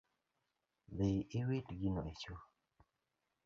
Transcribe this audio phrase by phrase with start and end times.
[0.97, 2.35] Dhi iwit gino e cho